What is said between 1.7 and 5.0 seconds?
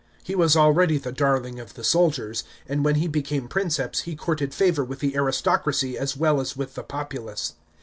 the soldiers, and when he became Prinreps he courted favour with